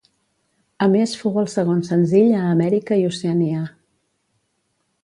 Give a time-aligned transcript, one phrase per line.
[0.85, 3.65] A més fou el segon senzill a Amèrica i Oceania.